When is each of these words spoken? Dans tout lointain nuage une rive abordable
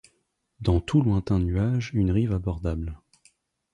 Dans 0.61 0.79
tout 0.81 1.03
lointain 1.03 1.37
nuage 1.37 1.91
une 1.93 2.09
rive 2.09 2.31
abordable 2.33 2.97